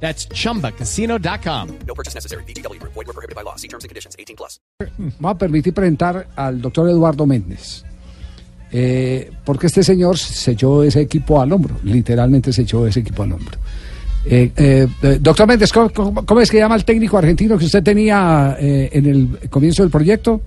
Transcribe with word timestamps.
That's 0.00 0.28
chumbacasino.com. 0.28 1.68
No 1.86 1.94
purchase 1.94 2.14
necessary. 2.14 2.44
BGW. 2.44 2.78
Void 2.82 3.06
were 3.06 3.12
prohibited 3.14 3.34
by 3.34 3.42
law. 3.42 3.56
See 3.56 3.68
terms 3.68 3.84
and 3.84 3.88
conditions. 3.90 4.14
18 4.18 4.36
plus. 4.36 4.60
Vamos 5.18 5.34
a 5.34 5.38
permitir 5.38 5.72
presentar 5.72 6.26
al 6.36 6.60
doctor 6.60 6.88
Eduardo 6.90 7.26
Méndez. 7.26 7.82
Eh, 8.72 9.30
porque 9.44 9.68
este 9.68 9.82
señor 9.82 10.18
se 10.18 10.50
echó 10.52 10.82
ese 10.82 11.00
equipo 11.00 11.40
al 11.40 11.52
hombro, 11.52 11.76
literalmente 11.84 12.52
se 12.52 12.62
echó 12.62 12.84
ese 12.86 13.00
equipo 13.00 13.22
al 13.22 13.32
hombro. 13.32 13.56
Eh, 14.26 14.50
eh, 14.56 14.86
eh, 15.02 15.18
doctor 15.20 15.46
Méndez, 15.46 15.72
¿cómo, 15.72 15.88
cómo- 15.90 16.26
cómo 16.26 16.40
es 16.40 16.50
que 16.50 16.58
llama 16.58 16.74
el 16.74 16.84
técnico 16.84 17.16
argentino 17.16 17.56
que 17.56 17.64
usted 17.64 17.82
tenía 17.82 18.56
eh, 18.60 18.90
en 18.92 19.06
el 19.06 19.48
comienzo 19.48 19.82
del 19.84 19.90
proyecto? 19.92 20.40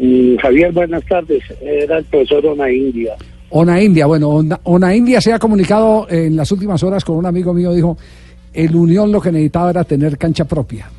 Mm, 0.00 0.36
Javier, 0.36 0.72
buenas 0.72 1.04
tardes. 1.04 1.42
Era 1.60 1.98
el 1.98 2.04
profesor 2.04 2.46
Ona 2.46 2.70
India. 2.70 3.16
Ona 3.50 3.82
India. 3.82 4.06
Bueno, 4.06 4.28
Ona, 4.28 4.60
Ona 4.64 4.94
India 4.94 5.20
se 5.20 5.32
ha 5.32 5.38
comunicado 5.38 6.06
en 6.10 6.36
las 6.36 6.50
últimas 6.52 6.82
horas 6.82 7.04
con 7.04 7.16
un 7.16 7.26
amigo 7.26 7.52
mío, 7.54 7.72
dijo, 7.72 7.96
el 8.52 8.74
Unión 8.74 9.12
lo 9.12 9.20
que 9.20 9.30
necesitaba 9.30 9.70
era 9.70 9.84
tener 9.84 10.16
cancha 10.18 10.44
propia. 10.44 10.90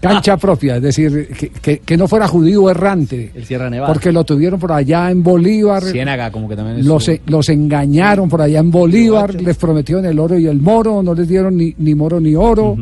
Cancha 0.00 0.36
propia, 0.38 0.76
es 0.76 0.82
decir, 0.82 1.28
que, 1.28 1.48
que- 1.50 1.78
que 1.80 1.96
no 1.96 2.06
fuera 2.08 2.26
judío 2.28 2.68
errante. 2.70 3.30
El 3.34 3.44
Sierra 3.44 3.70
Nevada. 3.70 3.92
Porque 3.92 4.12
lo 4.12 4.24
tuvieron 4.24 4.58
por 4.60 4.72
allá 4.72 5.10
en 5.10 5.22
Bolívar. 5.22 5.82
Ciénaga, 5.84 6.30
como 6.30 6.48
que 6.48 6.56
también 6.56 6.78
es 6.78 6.86
Los, 6.86 7.04
su- 7.04 7.12
e- 7.12 7.22
los 7.26 7.48
engañaron 7.48 8.28
por 8.28 8.42
allá 8.42 8.58
en 8.60 8.70
Bolívar, 8.70 9.34
les 9.40 9.56
prometieron 9.56 10.04
el 10.06 10.18
oro 10.18 10.38
y 10.38 10.46
el 10.46 10.60
moro, 10.60 11.02
no 11.02 11.14
les 11.14 11.28
dieron 11.28 11.56
ni, 11.56 11.74
ni 11.78 11.94
moro 11.94 12.20
ni 12.20 12.34
oro, 12.34 12.76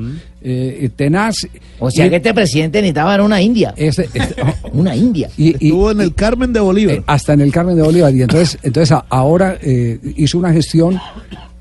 eh, 0.48 0.90
tenaz. 0.94 1.46
O 1.80 1.90
sea 1.90 2.06
Y 2.06 2.10
que 2.10 2.16
este 2.16 2.32
presidente 2.32 2.78
necesitaba 2.80 3.14
era 3.14 3.24
una 3.24 3.42
India. 3.42 3.74
ese- 3.76 4.08
este- 4.14 4.36
Una 4.72 4.94
India. 4.94 5.28
y- 5.36 5.48
y- 5.48 5.68
Estuvo 5.68 5.90
en 5.90 6.00
el 6.00 6.14
Carmen 6.14 6.52
de 6.52 6.60
Bolívar. 6.60 6.96
eh, 6.96 7.02
hasta 7.06 7.32
en 7.32 7.40
el 7.40 7.50
Carmen 7.50 7.74
de 7.76 7.82
Bolívar. 7.82 8.14
Y 8.14 8.22
entonces, 8.22 8.58
entonces 8.62 8.92
a- 8.92 9.04
ahora 9.08 9.58
eh, 9.60 9.98
hizo 10.16 10.38
una 10.38 10.52
gestión 10.52 10.98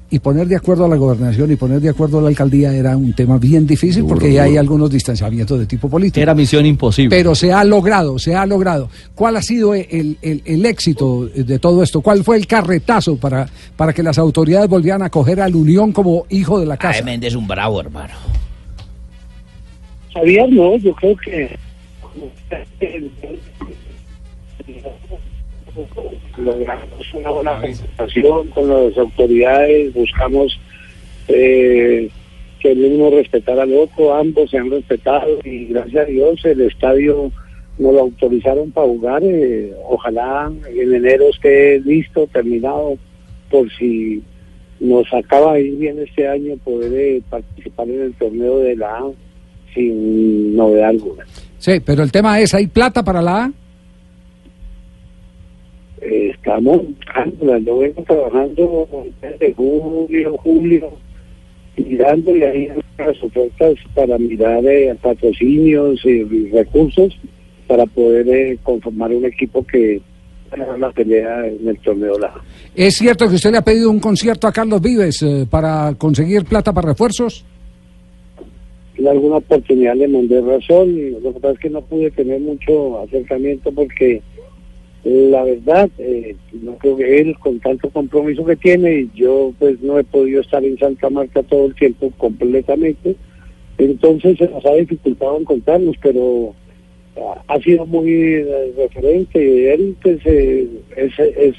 y 0.09 0.19
poner 0.19 0.47
de 0.47 0.55
acuerdo 0.55 0.85
a 0.85 0.87
la 0.87 0.95
gobernación 0.97 1.51
y 1.51 1.55
poner 1.55 1.81
de 1.81 1.89
acuerdo 1.89 2.19
a 2.19 2.21
la 2.21 2.27
alcaldía 2.29 2.71
era 2.73 2.95
un 2.95 3.11
tema 3.13 3.37
bien 3.39 3.65
difícil 3.65 4.05
porque 4.05 4.31
ya 4.31 4.43
hay 4.43 4.55
algunos 4.55 4.89
distanciamientos 4.91 5.59
de 5.59 5.65
tipo 5.65 5.89
político. 5.89 6.21
Era 6.21 6.35
misión 6.35 6.65
imposible. 6.65 7.09
Pero 7.15 7.33
se 7.35 7.51
ha 7.51 7.63
logrado, 7.63 8.19
se 8.19 8.35
ha 8.35 8.45
logrado. 8.45 8.89
¿Cuál 9.15 9.35
ha 9.37 9.41
sido 9.41 9.73
el, 9.73 10.17
el- 10.21 10.41
el 10.45 10.65
éxito 10.65 11.25
de 11.25 11.57
todo 11.59 11.81
esto? 11.81 12.01
¿Cuál 12.01 12.23
fue 12.23 12.37
el 12.37 12.45
carretazo 12.47 13.17
para, 13.17 13.47
para 13.75 13.91
que 13.93 14.03
las 14.03 14.17
autoridades 14.19 14.69
volvieran 14.69 15.01
a 15.01 15.09
coger 15.09 15.41
a 15.41 15.49
la 15.49 15.57
Unión 15.57 15.91
como 15.91 16.25
hijo 16.29 16.59
de 16.59 16.67
la 16.67 16.73
Ay, 16.75 16.79
casa? 16.79 17.03
Méndez 17.03 17.29
es 17.29 17.35
un 17.35 17.47
bravo, 17.47 17.81
hermano. 17.81 18.13
Javier, 20.15 20.49
no, 20.49 20.77
yo 20.77 20.95
creo 20.95 21.17
que 21.17 21.49
logramos 26.37 27.13
una 27.13 27.29
buena 27.31 27.51
conversación 27.59 28.47
con 28.47 28.69
las 28.69 28.97
autoridades, 28.97 29.93
buscamos 29.93 30.57
eh, 31.27 32.09
que 32.61 32.71
el 32.71 32.85
uno 32.85 33.09
respetara 33.09 33.63
al 33.63 33.73
otro, 33.73 34.15
ambos 34.15 34.51
se 34.51 34.57
han 34.57 34.71
respetado 34.71 35.39
y 35.43 35.65
gracias 35.65 36.07
a 36.07 36.09
Dios 36.09 36.45
el 36.45 36.61
estadio 36.61 37.29
nos 37.77 37.93
lo 37.93 37.99
autorizaron 37.99 38.71
para 38.71 38.87
jugar, 38.87 39.21
eh, 39.21 39.73
ojalá 39.83 40.49
en 40.65 40.95
enero 40.95 41.25
esté 41.27 41.81
listo, 41.81 42.25
terminado, 42.27 42.97
por 43.51 43.69
si 43.73 44.23
nos 44.79 45.13
acaba 45.13 45.55
de 45.55 45.63
ir 45.63 45.75
bien 45.75 45.99
este 45.99 46.25
año 46.25 46.55
poder 46.63 46.93
eh, 46.93 47.21
participar 47.29 47.89
en 47.89 48.01
el 48.01 48.13
torneo 48.13 48.59
de 48.59 48.77
la 48.77 48.99
A 48.99 49.11
sin 49.75 50.55
novedad 50.55 50.89
alguna. 50.89 51.25
Sí, 51.59 51.79
pero 51.85 52.01
el 52.01 52.11
tema 52.11 52.39
es, 52.39 52.53
¿hay 52.55 52.67
plata 52.67 53.03
para 53.03 53.21
la 53.21 53.43
A? 53.43 53.51
Eh, 56.01 56.31
estamos 56.33 56.81
buscándola, 56.87 57.59
yo 57.59 57.77
vengo 57.79 58.03
trabajando 58.03 58.87
desde 59.21 59.53
julio, 59.53 60.37
julio, 60.37 60.91
y 61.77 61.95
dándole 61.97 62.47
ahí 62.47 62.69
las 62.97 63.23
ofertas 63.23 63.75
para 63.93 64.17
mirar 64.17 64.65
eh, 64.65 64.95
patrocinios 65.01 66.03
y 66.05 66.23
recursos 66.49 67.17
para 67.67 67.85
poder 67.85 68.27
eh, 68.29 68.57
conformar 68.63 69.11
un 69.11 69.25
equipo 69.25 69.65
que 69.65 70.01
haga 70.51 70.77
la 70.77 70.91
pelea 70.91 71.47
en 71.47 71.67
el 71.67 71.77
torneo 71.79 72.17
la 72.19 72.27
A. 72.27 72.41
¿Es 72.75 72.95
cierto 72.95 73.27
que 73.27 73.35
usted 73.35 73.51
le 73.51 73.57
ha 73.57 73.63
pedido 73.63 73.89
un 73.89 73.99
concierto 73.99 74.47
a 74.47 74.51
Carlos 74.51 74.81
Vives 74.81 75.21
eh, 75.23 75.47
para 75.49 75.93
conseguir 75.97 76.45
plata 76.45 76.73
para 76.73 76.89
refuerzos? 76.89 77.45
En 78.97 79.07
alguna 79.07 79.37
oportunidad 79.37 79.95
le 79.95 80.07
mandé 80.07 80.41
razón, 80.41 80.97
y 80.97 81.09
lo 81.11 81.33
que 81.33 81.39
pasa 81.39 81.53
es 81.53 81.59
que 81.59 81.69
no 81.69 81.81
pude 81.81 82.11
tener 82.11 82.39
mucho 82.39 82.99
acercamiento 82.99 83.71
porque 83.71 84.21
la 85.03 85.43
verdad, 85.43 85.89
eh, 85.99 86.35
no 86.51 86.77
creo 86.77 86.97
que 86.97 87.19
él 87.19 87.37
con 87.37 87.59
tanto 87.59 87.91
compromiso 87.91 88.43
que 88.43 88.55
tiene, 88.55 89.01
y 89.01 89.11
yo 89.13 89.53
pues 89.59 89.79
no 89.81 89.99
he 89.99 90.03
podido 90.03 90.41
estar 90.41 90.63
en 90.63 90.79
Santa 90.79 91.09
Marta 91.11 91.43
todo 91.43 91.67
el 91.67 91.75
tiempo 91.75 92.11
completamente, 92.17 93.15
entonces 93.77 94.37
se 94.37 94.47
nos 94.47 94.65
ha 94.65 94.73
dificultado 94.73 95.37
encontrarnos, 95.37 95.95
pero 96.01 96.55
ah, 97.17 97.43
ha 97.47 97.59
sido 97.59 97.85
muy 97.85 98.09
eh, 98.09 98.73
referente, 98.77 99.73
él 99.73 99.95
pues 100.01 100.19
eh, 100.25 100.67
es, 100.95 101.19
es, 101.19 101.55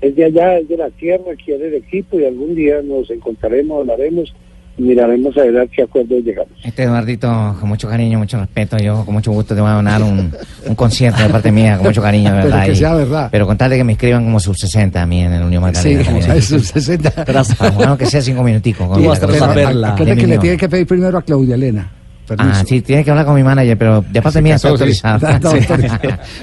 es 0.00 0.14
de 0.14 0.24
allá, 0.24 0.58
es 0.58 0.68
de 0.68 0.76
la 0.76 0.90
tierra, 0.90 1.34
quiere 1.44 1.68
el 1.68 1.74
equipo 1.74 2.20
y 2.20 2.24
algún 2.24 2.54
día 2.54 2.82
nos 2.82 3.10
encontraremos, 3.10 3.80
hablaremos 3.80 4.32
miraremos 4.78 5.36
a 5.36 5.42
ver 5.42 5.58
a 5.60 5.66
qué 5.66 5.82
acuerdo 5.82 6.18
llegamos. 6.18 6.52
Este 6.64 6.84
Eduardito, 6.84 7.56
con 7.60 7.68
mucho 7.68 7.88
cariño, 7.88 8.18
mucho 8.18 8.38
respeto, 8.38 8.78
yo 8.78 9.04
con 9.04 9.14
mucho 9.14 9.30
gusto 9.32 9.54
te 9.54 9.60
voy 9.60 9.70
a 9.70 9.74
donar 9.74 10.02
un, 10.02 10.32
un 10.66 10.74
concierto 10.74 11.22
de 11.22 11.28
parte 11.28 11.52
mía, 11.52 11.76
con 11.76 11.86
mucho 11.86 12.00
cariño, 12.02 12.30
de 12.34 12.42
Pero 12.42 12.48
verdad. 12.50 12.66
que 12.66 12.74
sea 12.76 12.94
verdad. 12.94 13.28
Pero 13.30 13.46
con 13.46 13.56
tal 13.58 13.70
de 13.70 13.76
que 13.76 13.84
me 13.84 13.92
escriban 13.92 14.24
como 14.24 14.40
sub 14.40 14.56
60 14.56 15.02
a 15.02 15.06
mí 15.06 15.20
en 15.22 15.32
el 15.32 15.42
Unión 15.42 15.62
Sí, 15.74 15.94
Magdalena. 15.96 16.04
también. 16.04 16.30
eso, 16.32 16.58
60. 16.60 17.10
Para- 17.24 17.42
bueno, 17.74 17.98
que 17.98 18.06
sea 18.06 18.22
cinco 18.22 18.42
minuticos. 18.42 18.86
Tú 18.96 19.04
vas 19.04 19.22
a 19.22 19.94
que 19.96 20.04
le 20.04 20.16
tiene 20.38 20.56
que 20.56 20.68
pedir 20.68 20.86
primero 20.86 21.18
a 21.18 21.22
Claudia 21.22 21.54
Elena. 21.56 21.90
Permiso. 22.36 22.60
Ah, 22.60 22.64
sí, 22.66 22.80
tiene 22.82 23.04
que 23.04 23.10
hablar 23.10 23.26
con 23.26 23.34
mi 23.34 23.42
manager, 23.42 23.76
pero 23.78 24.02
de 24.10 24.22
parte 24.22 24.40
mía 24.42 24.54
está 24.56 24.68
sí. 24.68 24.72
autorizado. 24.72 25.26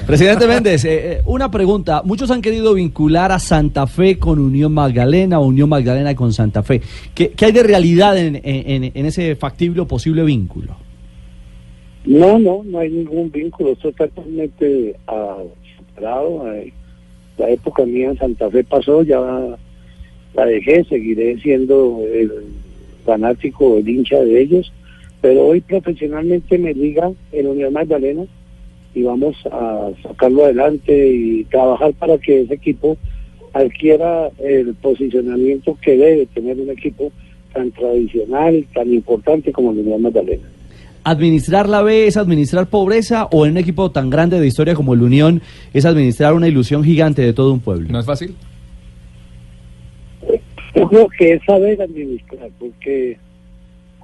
Presidente 0.06 0.46
Méndez, 0.46 0.84
eh, 0.84 1.12
eh, 1.12 1.22
una 1.26 1.50
pregunta. 1.50 2.02
Muchos 2.04 2.30
han 2.30 2.40
querido 2.42 2.74
vincular 2.74 3.32
a 3.32 3.38
Santa 3.38 3.86
Fe 3.86 4.18
con 4.18 4.38
Unión 4.38 4.72
Magdalena 4.72 5.38
o 5.40 5.46
Unión 5.46 5.68
Magdalena 5.68 6.14
con 6.14 6.32
Santa 6.32 6.62
Fe. 6.62 6.80
¿Qué, 7.14 7.30
qué 7.30 7.46
hay 7.46 7.52
de 7.52 7.62
realidad 7.62 8.16
en, 8.18 8.40
en- 8.44 8.92
en 8.94 9.06
ese 9.06 9.34
factible 9.36 9.80
o 9.80 9.86
posible 9.86 10.22
vínculo? 10.24 10.76
No, 12.04 12.38
no, 12.38 12.62
no 12.64 12.78
hay 12.78 12.90
ningún 12.90 13.30
vínculo, 13.30 13.72
esto 13.72 13.88
está 13.90 14.06
totalmente 14.08 14.94
ah, 15.08 15.36
separado. 15.76 16.52
eh, 16.54 16.72
La 17.36 17.50
época 17.50 17.84
mía 17.84 18.10
en 18.10 18.18
Santa 18.18 18.50
Fe 18.50 18.64
pasó, 18.64 19.02
ya 19.02 19.18
la 20.34 20.44
dejé, 20.46 20.84
seguiré 20.84 21.38
siendo 21.40 22.00
el 22.14 22.30
fanático, 23.04 23.78
el 23.78 23.88
hincha 23.88 24.16
de 24.20 24.40
ellos, 24.40 24.72
pero 25.20 25.46
hoy 25.46 25.60
profesionalmente 25.60 26.58
me 26.58 26.74
liga 26.74 27.10
el 27.32 27.46
Unión 27.46 27.72
Magdalena 27.72 28.24
y 28.94 29.02
vamos 29.02 29.36
a 29.50 29.90
sacarlo 30.02 30.44
adelante 30.44 31.08
y 31.12 31.44
trabajar 31.44 31.92
para 31.94 32.18
que 32.18 32.42
ese 32.42 32.54
equipo 32.54 32.96
adquiera 33.52 34.30
el 34.38 34.74
posicionamiento 34.74 35.76
que 35.80 35.96
debe 35.96 36.26
tener 36.26 36.58
un 36.58 36.70
equipo 36.70 37.10
tan 37.52 37.70
tradicional, 37.72 38.64
tan 38.74 38.92
importante 38.92 39.52
como 39.52 39.72
el 39.72 39.78
Unión 39.78 40.02
Magdalena. 40.02 40.44
¿Administrar 41.04 41.68
la 41.68 41.82
B 41.82 42.06
es 42.06 42.16
administrar 42.16 42.68
pobreza 42.68 43.26
o 43.32 43.46
en 43.46 43.52
un 43.52 43.58
equipo 43.58 43.90
tan 43.90 44.10
grande 44.10 44.38
de 44.38 44.46
historia 44.46 44.74
como 44.74 44.94
el 44.94 45.02
Unión 45.02 45.40
es 45.72 45.86
administrar 45.86 46.34
una 46.34 46.48
ilusión 46.48 46.84
gigante 46.84 47.22
de 47.22 47.32
todo 47.32 47.52
un 47.52 47.60
pueblo? 47.60 47.88
No 47.90 48.00
es 48.00 48.06
fácil. 48.06 48.34
Yo 50.74 50.88
creo 50.88 51.08
que 51.08 51.32
es 51.32 51.42
saber 51.44 51.80
administrar, 51.80 52.50
porque 52.58 53.16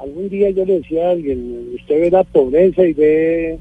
algún 0.04 0.28
día 0.28 0.50
yo 0.50 0.64
le 0.64 0.80
decía 0.80 1.08
a 1.08 1.10
alguien, 1.12 1.70
usted 1.74 2.00
ve 2.00 2.10
la 2.10 2.24
pobreza 2.24 2.86
y 2.86 2.92
ve 2.92 3.58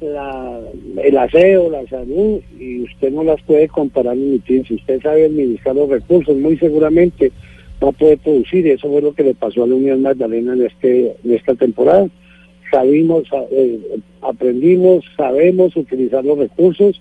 la, 0.00 0.60
el 1.02 1.16
aseo, 1.16 1.70
la 1.70 1.86
salud, 1.86 2.40
y 2.58 2.82
usted 2.82 3.12
no 3.12 3.22
las 3.22 3.40
puede 3.42 3.68
comparar 3.68 4.16
ni 4.16 4.28
emitir. 4.28 4.66
Si 4.66 4.74
usted 4.74 5.00
sabe 5.00 5.26
administrar 5.26 5.76
los 5.76 5.88
recursos, 5.88 6.36
muy 6.36 6.56
seguramente 6.58 7.32
va 7.82 7.88
a 7.88 7.92
poder 7.92 8.18
producir, 8.18 8.66
eso 8.66 8.88
fue 8.90 9.02
lo 9.02 9.14
que 9.14 9.22
le 9.22 9.34
pasó 9.34 9.64
a 9.64 9.66
la 9.66 9.74
Unión 9.74 10.02
Magdalena 10.02 10.54
en, 10.54 10.62
este, 10.62 11.14
en 11.24 11.32
esta 11.32 11.54
temporada. 11.54 12.08
Sabimos, 12.70 13.24
eh, 13.52 13.78
aprendimos, 14.22 15.04
sabemos 15.16 15.76
utilizar 15.76 16.24
los 16.24 16.38
recursos, 16.38 17.00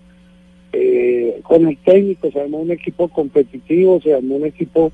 eh, 0.73 1.39
con 1.43 1.67
el 1.67 1.77
técnico 1.77 2.31
se 2.31 2.41
armó 2.41 2.59
un 2.59 2.71
equipo 2.71 3.07
competitivo, 3.07 4.01
se 4.01 4.13
armó 4.13 4.35
un 4.35 4.45
equipo 4.45 4.91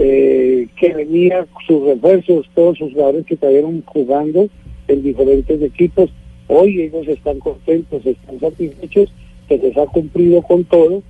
eh, 0.00 0.66
que 0.76 0.94
venía 0.94 1.46
sus 1.66 1.84
refuerzos, 1.84 2.46
todos 2.54 2.78
sus 2.78 2.92
jugadores 2.92 3.26
que 3.26 3.34
estuvieron 3.34 3.82
jugando 3.86 4.48
en 4.88 5.02
diferentes 5.02 5.62
equipos, 5.62 6.10
Hoy 6.52 6.80
ellos 6.80 7.06
están 7.06 7.38
contentos, 7.38 8.04
están 8.04 8.40
satisfechos, 8.40 9.08
que 9.48 9.56
les 9.56 9.76
ha 9.76 9.86
cumplido 9.86 10.42
con 10.42 10.64
todo, 10.64 11.00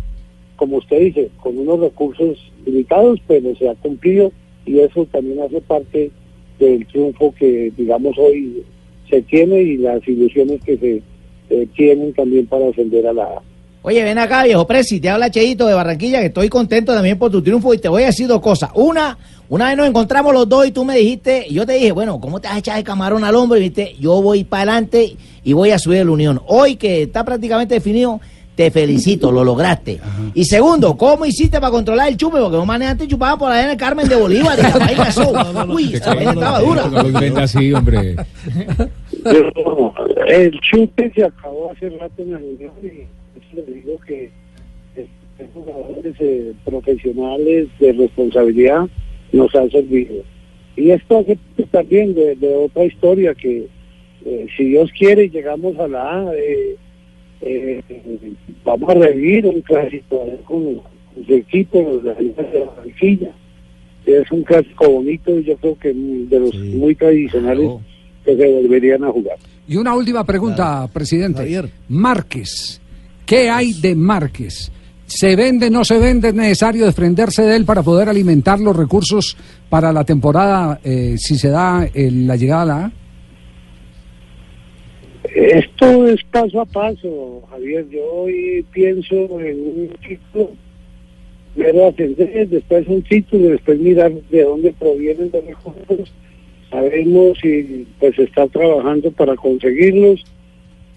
como 0.57 0.77
usted 0.77 1.01
dice, 1.01 1.31
con 1.43 1.57
unos 1.57 1.81
recursos 1.81 2.39
limitados, 2.67 3.19
pero 3.27 3.57
se 3.57 3.67
ha 3.67 3.75
cumplido 3.77 4.33
y 4.67 4.81
eso 4.81 5.07
también 5.07 5.41
hace 5.41 5.63
parte 5.63 6.11
del 6.59 6.87
triunfo 6.89 7.35
que, 7.39 7.73
digamos, 7.75 8.19
hoy 8.19 8.63
se 9.09 9.23
tiene 9.23 9.63
y 9.63 9.79
las 9.79 10.07
ilusiones 10.07 10.63
que 10.63 10.77
se 10.77 11.03
eh, 11.49 11.67
tienen 11.75 12.13
también 12.13 12.47
para 12.47 12.69
ascender 12.69 13.07
a 13.07 13.15
la. 13.15 13.43
Oye, 13.83 14.05
ven 14.05 14.19
acá, 14.19 14.45
viejo 14.45 14.67
Presi, 14.67 15.01
te 15.01 15.09
habla 15.09 15.31
Cheito 15.31 15.67
de 15.67 15.73
Barranquilla, 15.73 16.21
que 16.21 16.27
estoy 16.27 16.51
contento 16.51 16.93
también 16.93 17.19
por 17.19 17.31
tu 17.31 17.41
triunfo 17.41 17.73
y 17.73 17.79
te 17.79 17.89
voy 17.89 18.03
a 18.03 18.07
decir 18.07 18.27
dos 18.27 18.43
cosas. 18.43 18.71
Una, 18.75 19.17
una 19.49 19.69
vez 19.69 19.77
nos 19.79 19.89
encontramos 19.89 20.35
los 20.35 20.47
dos 20.47 20.67
y 20.67 20.71
tú 20.71 20.85
me 20.85 20.97
dijiste, 20.97 21.47
y 21.49 21.55
yo 21.55 21.65
te 21.65 21.73
dije, 21.73 21.91
bueno, 21.91 22.21
¿cómo 22.21 22.41
te 22.41 22.49
vas 22.49 22.57
a 22.57 22.59
echar 22.59 22.77
el 22.77 22.85
camarón 22.85 23.25
al 23.25 23.35
hombro? 23.35 23.57
Y 23.57 23.63
dijiste, 23.63 23.97
yo 23.99 24.21
voy 24.21 24.45
para 24.45 24.73
adelante 24.73 25.17
y 25.43 25.53
voy 25.55 25.71
a 25.71 25.79
subir 25.79 26.03
a 26.03 26.05
la 26.05 26.11
Unión. 26.11 26.43
Hoy 26.47 26.77
que 26.77 27.05
está 27.05 27.25
prácticamente 27.25 27.73
definido, 27.73 28.21
te 28.55 28.71
felicito, 28.71 29.33
lo 29.33 29.43
lograste. 29.43 29.99
Y 30.35 30.45
segundo, 30.45 30.95
¿cómo 30.99 31.25
hiciste 31.25 31.59
para 31.59 31.71
controlar 31.71 32.09
el 32.09 32.19
chupe? 32.19 32.39
Porque 32.39 32.59
un 32.59 32.67
manejante 32.67 33.09
chupaba 33.09 33.39
por 33.39 33.51
allá 33.51 33.65
en 33.65 33.71
el 33.71 33.77
Carmen 33.79 34.07
de 34.07 34.17
Bolívar 34.17 34.59
y 34.59 34.63
la 34.63 34.71
vaina 34.79 35.05
pasó. 35.05 35.33
Uy, 35.73 35.95
esa 35.95 36.13
estaba 36.13 36.61
dura. 36.61 36.87
No 36.87 37.03
lo 37.03 37.09
inventa 37.09 37.45
así, 37.45 37.73
hombre. 37.73 38.17
Pero 39.25 39.95
el 40.27 40.61
chute 40.61 41.11
se 41.15 41.25
acabó 41.25 41.73
hace 41.73 41.89
rato 41.89 42.21
en 42.21 42.33
la 42.33 42.37
Unión 42.37 43.20
le 43.55 43.63
digo 43.63 43.99
que 44.07 44.31
eh, 44.97 45.07
estos 45.39 45.65
jugadores 45.65 46.15
eh, 46.21 46.53
profesionales 46.65 47.69
de 47.79 47.93
responsabilidad 47.93 48.89
nos 49.33 49.55
han 49.55 49.71
servido. 49.71 50.23
Y 50.77 50.91
esto 50.91 51.25
también 51.71 52.15
de, 52.15 52.37
de 52.37 52.55
otra 52.55 52.85
historia 52.85 53.35
que 53.35 53.69
eh, 54.25 54.47
si 54.57 54.65
Dios 54.65 54.91
quiere 54.99 55.29
llegamos 55.29 55.79
a 55.79 55.89
la 55.89 56.03
A, 56.03 56.35
eh, 56.35 56.77
eh, 57.43 57.83
vamos 58.65 58.91
a 58.91 58.95
revivir 58.95 59.47
un 59.47 59.61
clásico 59.63 60.25
eh, 60.27 60.39
con, 60.45 60.77
con 60.77 61.27
su 61.27 61.35
equipo 61.35 62.01
de 62.03 62.15
la 62.15 62.67
Barranquilla. 62.67 63.33
Es 64.07 64.31
un 64.33 64.43
clásico 64.43 64.91
bonito 64.91 65.39
y 65.39 65.45
yo 65.45 65.57
creo 65.59 65.79
que 65.79 65.93
de 65.93 66.41
los 66.41 66.55
muy 66.55 66.95
tradicionales 66.95 67.67
claro. 67.67 67.81
que 68.25 68.37
se 68.37 68.53
volverían 68.53 69.05
a 69.05 69.09
jugar. 69.11 69.37
Y 69.69 69.77
una 69.77 69.95
última 69.95 70.25
pregunta, 70.25 70.89
presidente. 70.93 71.63
Márquez, 71.89 72.80
¿qué 73.31 73.49
hay 73.49 73.75
de 73.75 73.95
Márquez? 73.95 74.73
¿Se 75.07 75.37
vende, 75.37 75.71
no 75.71 75.85
se 75.85 76.01
vende? 76.01 76.31
¿Es 76.31 76.35
necesario 76.35 76.85
desprenderse 76.85 77.43
de 77.43 77.55
él 77.55 77.65
para 77.65 77.81
poder 77.85 78.09
alimentar 78.09 78.59
los 78.59 78.77
recursos 78.77 79.37
para 79.69 79.93
la 79.93 80.03
temporada 80.03 80.81
eh, 80.83 81.15
si 81.17 81.37
se 81.39 81.49
da 81.49 81.89
eh, 81.95 82.11
la 82.11 82.35
llegada 82.35 82.63
a 82.63 82.67
la 82.67 82.85
A? 82.87 82.93
Esto 85.33 86.09
es 86.09 86.21
paso 86.25 86.61
a 86.61 86.65
paso, 86.65 87.43
Javier. 87.51 87.89
Yo 87.89 88.05
hoy 88.05 88.67
pienso 88.73 89.15
en 89.41 89.61
un 89.61 89.91
título, 90.01 90.51
primero 91.55 91.87
ascender, 91.87 92.49
después 92.49 92.89
un 92.89 93.03
título, 93.03 93.51
después 93.51 93.79
mirar 93.79 94.13
de 94.13 94.43
dónde 94.43 94.73
provienen 94.73 95.31
los 95.33 95.45
recursos. 95.45 96.13
Sabemos 96.69 97.39
si 97.41 97.87
pues 98.01 98.19
está 98.19 98.49
trabajando 98.49 99.13
para 99.13 99.37
conseguirlos. 99.37 100.25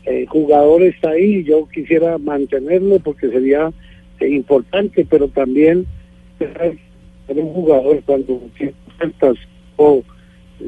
El 0.05 0.27
jugador 0.27 0.83
está 0.83 1.11
ahí, 1.11 1.43
yo 1.43 1.67
quisiera 1.69 2.17
mantenerlo 2.17 2.99
porque 2.99 3.29
sería 3.29 3.71
importante, 4.21 5.05
pero 5.09 5.27
también 5.27 5.85
ser 6.37 6.77
un 7.27 7.53
jugador 7.53 8.01
cuando 8.05 8.41
tiene 8.57 8.73
ofertas 8.87 9.35
o 9.77 10.03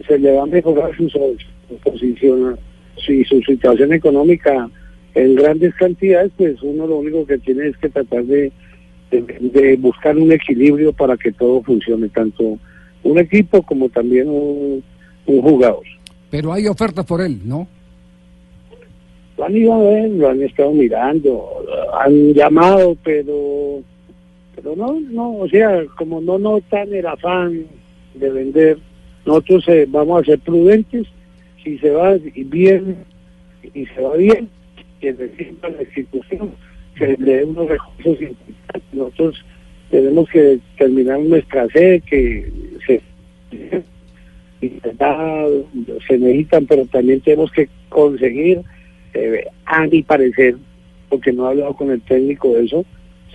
se 0.07 0.19
le 0.19 0.31
va 0.33 0.43
a 0.43 0.47
mejorar 0.47 0.95
su, 0.97 1.09
su 1.09 1.75
posición 1.83 2.57
si 3.05 3.23
su 3.25 3.41
situación 3.41 3.93
económica 3.93 4.69
en 5.13 5.35
grandes 5.35 5.73
cantidades, 5.75 6.31
pues 6.37 6.61
uno 6.61 6.87
lo 6.87 6.97
único 6.97 7.25
que 7.25 7.37
tiene 7.37 7.67
es 7.67 7.77
que 7.77 7.89
tratar 7.89 8.23
de, 8.25 8.51
buscar 9.79 10.17
un 10.17 10.31
equilibrio 10.31 10.91
para 10.91 11.15
que 11.15 11.31
todo 11.31 11.61
funcione, 11.61 12.09
tanto 12.09 12.57
un 13.03 13.19
equipo 13.19 13.61
como 13.61 13.87
también 13.89 14.27
un, 14.27 14.83
un 15.25 15.41
jugador. 15.41 15.83
Pero 16.29 16.51
hay 16.51 16.67
ofertas 16.67 17.05
por 17.05 17.21
él, 17.21 17.39
¿no? 17.45 17.67
Lo 19.37 19.45
han 19.45 19.57
ido 19.57 19.73
a 19.73 19.79
ver, 19.79 20.09
lo 20.11 20.29
han 20.29 20.41
estado 20.41 20.71
mirando, 20.71 21.65
han 21.93 22.33
llamado, 22.33 22.95
pero 23.03 23.83
pero 24.55 24.75
no, 24.75 24.99
no, 24.99 25.37
o 25.39 25.49
sea, 25.49 25.83
como 25.97 26.21
no 26.21 26.39
notan 26.39 26.93
el 26.93 27.05
afán 27.05 27.65
de 28.13 28.29
vender, 28.29 28.77
nosotros 29.25 29.67
eh, 29.67 29.85
vamos 29.87 30.21
a 30.21 30.25
ser 30.25 30.39
prudentes, 30.39 31.07
si 31.63 31.77
se 31.79 31.89
va 31.89 32.15
bien 32.35 32.97
y 33.73 33.85
se 33.87 34.01
va 34.01 34.15
bien, 34.15 34.49
que 35.01 35.11
reciba 35.11 35.69
la 35.69 35.81
institución, 35.81 36.51
que 36.97 37.17
le 37.17 37.37
dé 37.37 37.43
unos 37.43 37.67
recursos 37.67 38.21
importantes. 38.21 38.93
Nosotros 38.93 39.45
tenemos 39.89 40.29
que 40.29 40.59
terminar 40.77 41.19
nuestra 41.19 41.67
sede, 41.69 42.01
que 42.01 42.49
se, 42.87 43.01
se 46.07 46.17
necesitan, 46.17 46.65
pero 46.65 46.85
también 46.85 47.19
tenemos 47.21 47.51
que 47.51 47.67
conseguir, 47.89 48.61
eh, 49.15 49.47
a 49.65 49.87
mi 49.87 50.03
parecer, 50.03 50.55
porque 51.09 51.31
no 51.31 51.47
he 51.47 51.51
hablado 51.51 51.73
con 51.73 51.89
el 51.89 52.01
técnico 52.01 52.53
de 52.53 52.65
eso, 52.65 52.85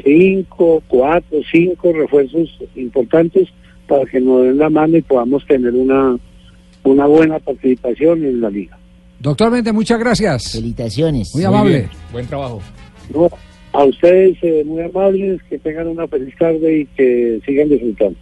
cinco, 0.05 0.83
cuatro, 0.87 1.41
cinco 1.51 1.93
refuerzos 1.93 2.49
importantes 2.77 3.49
para 3.89 4.05
que 4.05 4.21
nos 4.21 4.45
den 4.45 4.59
la 4.59 4.71
mano 4.71 4.97
y 4.97 5.03
podamos 5.03 5.45
tener 5.47 5.73
una, 5.73 6.17
una 6.85 7.07
buena 7.07 7.39
participación 7.39 8.25
en 8.25 8.41
la 8.41 8.51
liga. 8.51 8.79
Doctor 9.19 9.51
Méndez, 9.51 9.75
muchas 9.75 9.99
gracias. 9.99 10.53
Felicitaciones. 10.53 11.35
Muy 11.35 11.45
amable. 11.45 11.89
Buen 12.13 12.27
trabajo. 12.27 12.61
No, 13.13 13.29
a 13.73 13.85
ustedes 13.85 14.37
eh, 14.43 14.63
muy 14.65 14.83
amables, 14.83 15.43
que 15.49 15.59
tengan 15.59 15.89
una 15.89 16.07
feliz 16.09 16.35
tarde 16.39 16.81
y 16.81 16.87
que 16.87 17.41
sigan 17.45 17.69
disfrutando. 17.69 18.19